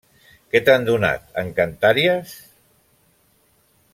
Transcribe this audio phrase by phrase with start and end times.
[0.53, 2.33] ¿Què t'han donat encantàries?